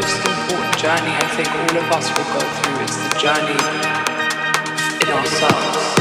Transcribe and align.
most 0.00 0.16
important 0.16 0.78
journey 0.78 1.12
I 1.12 1.28
think 1.36 1.48
all 1.50 1.76
of 1.76 1.92
us 1.92 2.08
will 2.16 2.24
go 2.32 2.40
through 2.40 2.84
is 2.84 2.96
the 2.96 3.18
journey 3.18 3.58
in 5.02 5.12
ourselves. 5.12 5.99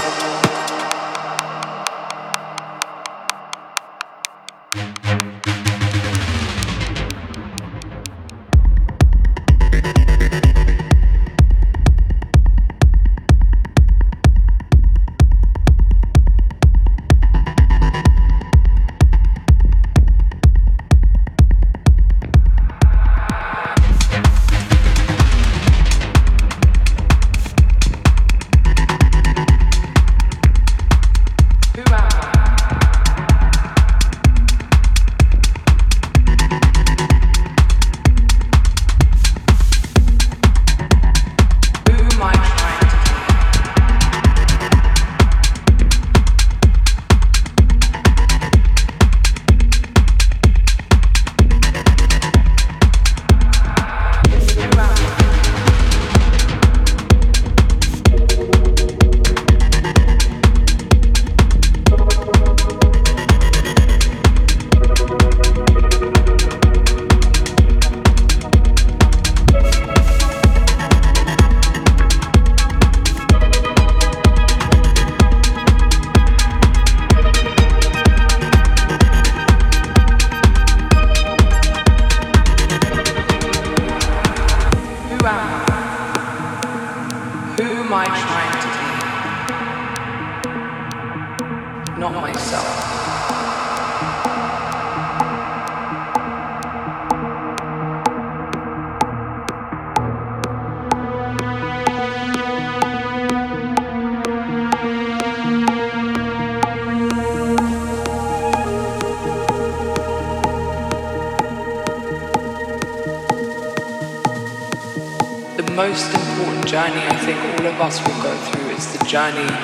Johnny. 119.19 119.58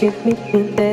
And 0.00 0.14
I 0.14 0.16
wish 0.24 0.54
you'd 0.54 0.87